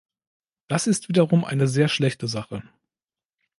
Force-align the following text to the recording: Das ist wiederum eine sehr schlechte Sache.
Das 0.67 0.87
ist 0.87 1.09
wiederum 1.09 1.45
eine 1.45 1.67
sehr 1.67 1.87
schlechte 1.87 2.27
Sache. 2.27 2.63